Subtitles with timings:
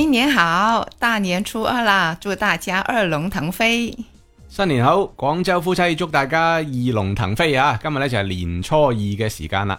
[0.00, 2.16] 新年好，大年初二啦！
[2.18, 3.94] 祝大家二龙腾飞。
[4.48, 7.78] 新年好，广州夫妻祝大家二龙腾飞啊！
[7.82, 9.78] 今日呢就系年初二嘅时间啦。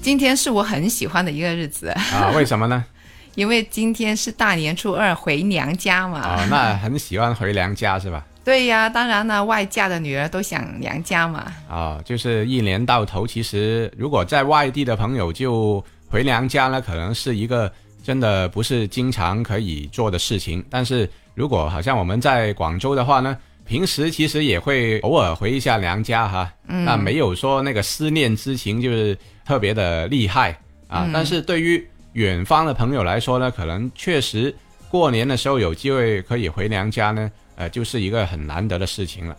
[0.00, 2.30] 今天是我很喜欢的一个日子啊？
[2.36, 2.84] 为什么呢？
[3.34, 6.20] 因为今天是大年初二，回娘家嘛。
[6.22, 8.24] 哦，那很喜欢回娘家是吧？
[8.44, 11.52] 对呀，当然啦，外嫁的女儿都想娘家嘛。
[11.68, 17.70] 啊，就是一年到头，其实如果在外地的朋友就回娘家呢，可能是一个。
[18.02, 31.08] 真的不是经常可以做的事情，但是如果好像我们在广州的话呢，平时其实也会偶尔回一下娘家哈，那没有说那个思念之情就是特别的厉害啊。
[31.12, 34.54] 但是对于远方的朋友来说呢，可能确实
[34.90, 39.36] 过年的时候有机会可以回娘家呢，呃，就是一个很难得的事情了。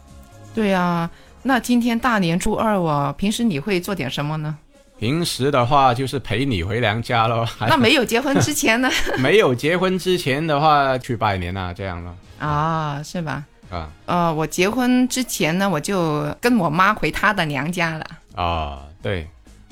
[0.55, 1.09] 对呀，
[1.43, 4.57] 那今天大年初二啊，平时你会做点什么呢？
[4.99, 8.89] 平时的话就是陪你回娘家喽，那没有结婚之前呢？
[9.17, 13.43] 没有结婚之前的话，去拜年啊，这样了啊，是吧？
[13.69, 18.05] 啊，呃，我结婚之前呢，我就跟我妈回她的娘家了
[18.35, 19.27] 啊，对，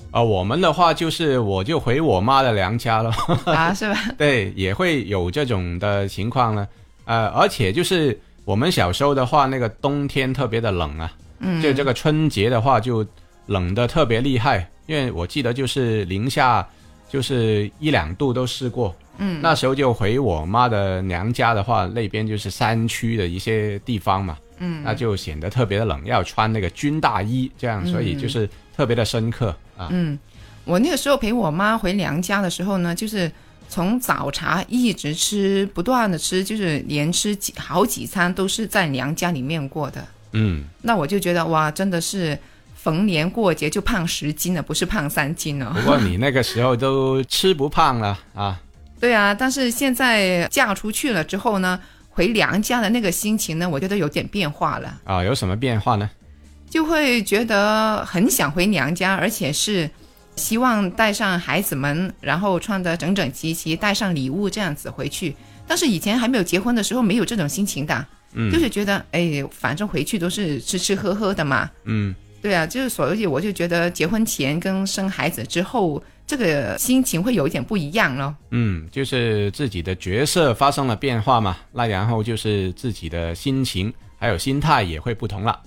[0.10, 3.12] 啊，我们的话就是我就回我妈的娘家了
[3.46, 3.98] 啊，是吧？
[4.18, 6.68] 对，也会有这种的情况呢，
[7.06, 13.06] 呃，而且就是我们小时候的话，那个冬天特别的冷啊，嗯，就这个春节的话就。
[13.48, 16.68] 冷的特别厉害，因为我记得就是零下，
[17.10, 18.96] 就是一两度都试过。
[19.18, 24.38] 嗯，那时候就回我妈的娘家的话，那边就是山区的一些地方嘛。
[24.60, 29.88] 嗯，那就显得特别的冷，要穿那个军大衣这样，所以就是特别的深刻啊。
[29.92, 30.18] 嗯，
[30.66, 33.30] 我那个时候陪我妈回娘家的时候呢，就是
[33.70, 40.06] 从早茶一直吃，不断的吃，就是连吃几好几餐都是在娘家里面过的。
[40.34, 42.38] 嗯，那我就觉得哇，真的是。
[42.82, 45.72] 逢年过节就胖十斤了，不是胖三斤了。
[45.72, 48.60] 不过你那个时候都吃不胖了啊。
[49.00, 55.24] 对啊，但是现在嫁出去了之后呢，回娘家的那个心情呢，我觉得有点变化了啊。
[55.24, 56.10] 有什么变化呢？
[56.72, 59.88] 就会觉得很想回娘家，而且是
[60.36, 65.36] 希望带上孩子们，然后穿得整整齐齐，带上礼物这样子回去。
[65.68, 68.04] 但是以前还没有结婚的时候，没有这种心情的，
[68.52, 71.70] 就是觉得哎，反正回去都是吃吃喝喝的嘛。
[71.86, 72.16] 嗯。
[72.42, 78.36] 对啊，就是所以我就觉得结婚前跟生孩子之后，这个心情会有一点不一样咯。
[78.50, 85.60] 嗯，就是自己的角色发生了变化嘛，那然后就是自己的心情还有心态也会不同了。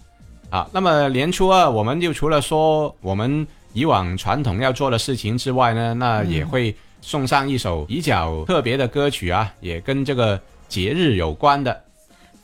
[0.51, 11.85] 啊，那么年初二，我们就除了说我们以往传统要做的事情之外呢，那也会送上一首比较特别的歌曲啊，也跟这个节日有关的。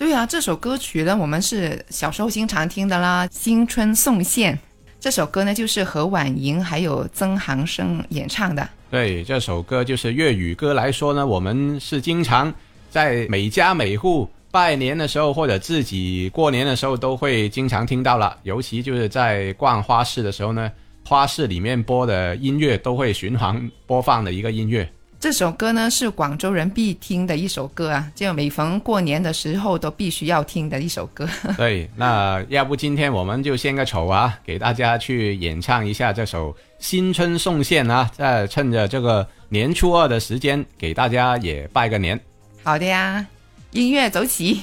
[0.01, 4.55] 对啊，这首歌曲呢，我们是小时候经常听的啦，《新春送线》
[4.99, 8.67] 这首歌呢，就是何婉莹还有曾航生演唱的。
[8.91, 12.51] 对，这首歌就是粤语歌来说呢，我们是经常
[12.89, 20.73] 在每家每户拜年的时候，或者自己过年的时候都会经常听到了，尤其就是在逛花市的时候呢，
[21.07, 24.91] 花市里面播的音乐都会循环播放的一个音乐。
[25.21, 31.29] 这首歌呢是广州人必听的一首歌啊，就每逢过年的时候都必须要听的一首歌。
[31.59, 42.19] 对，那要不今天我们就先个丑啊，给大家去演唱一下这首《新春送献》啊，再趁着这个年初二的时间给大家也拜个年。
[42.63, 43.27] 好的呀，
[43.73, 44.63] 音乐走起。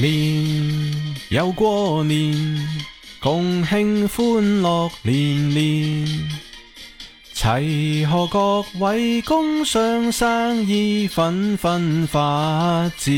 [0.00, 0.90] 年
[1.28, 2.34] 又过年，
[3.20, 6.28] 共庆欢乐年年。
[7.34, 13.08] 齐贺各位工商生意纷纷发展，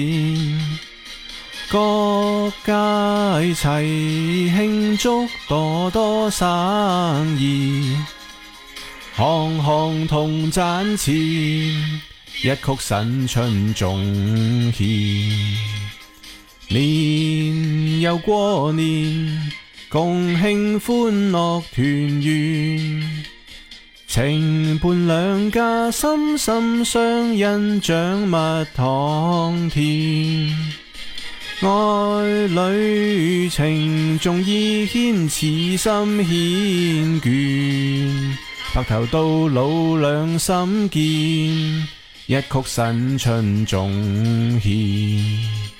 [1.70, 6.46] 各界齐庆祝多多生
[7.38, 7.96] 意，
[9.14, 11.72] 行行同赚钱，一
[12.42, 15.81] 曲新春颂献。
[16.72, 19.28] 年又过年，
[19.90, 21.84] 共庆欢乐团
[22.22, 23.02] 圆，
[24.06, 30.48] 情伴两家心心相印，掌麦糖甜，
[31.60, 36.26] 爱侣情重意牵，此心缱
[37.20, 38.34] 绻，
[38.74, 41.00] 白头到老两心坚，
[42.38, 45.71] 一曲新春重献。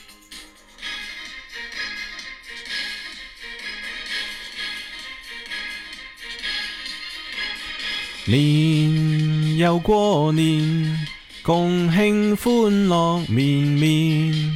[8.24, 10.96] 年又过年，
[11.42, 14.54] 共庆欢乐绵绵，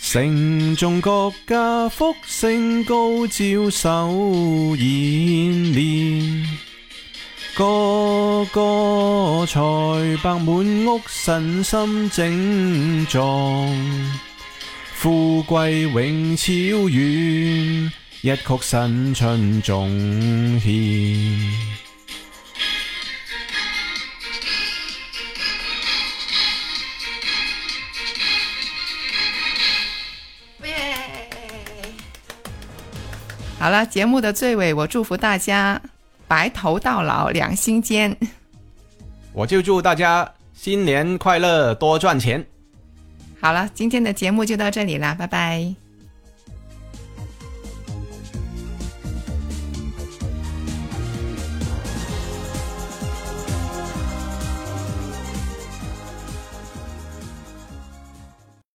[0.00, 6.46] 城中各家福星高照，手演演，
[7.56, 9.58] 个个财
[10.22, 13.92] 帛满屋，身心整壮，
[14.94, 16.52] 富贵永超
[16.88, 21.82] 远，一曲新春颂献。
[33.62, 35.80] 好了，节目的最尾，我祝福大家
[36.26, 38.16] 白头到老，两心坚。
[39.32, 42.44] 我就祝大家新年快乐，多赚钱。
[43.40, 45.72] 好了，今天的节目就到这里啦，拜拜。